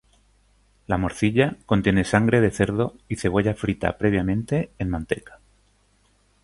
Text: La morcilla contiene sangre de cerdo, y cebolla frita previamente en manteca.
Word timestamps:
La 0.87 0.97
morcilla 0.97 1.57
contiene 1.67 2.03
sangre 2.05 2.41
de 2.41 2.49
cerdo, 2.49 2.95
y 3.07 3.17
cebolla 3.17 3.53
frita 3.53 3.99
previamente 3.99 4.71
en 4.79 4.89
manteca. 4.89 5.37